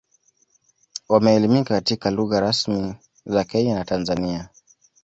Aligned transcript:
Wameelimika 1.09 1.73
katika 1.73 2.11
lugha 2.11 2.39
rasmi 2.39 2.95
za 3.25 3.43
Kenya 3.43 3.75
na 3.75 3.85
Tanzania 3.85 4.49